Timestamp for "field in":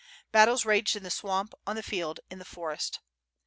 1.83-2.39